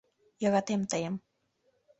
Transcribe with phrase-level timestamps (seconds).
[0.41, 1.15] —Йӧратем тыйым...